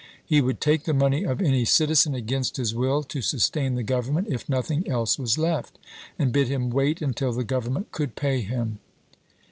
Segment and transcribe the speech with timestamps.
[0.25, 4.09] He would take the money of any citizen against his will to sustain the Grov
[4.09, 5.77] ernment, if nothing else was left,
[6.17, 8.79] and bid him wait until the Government could pay him.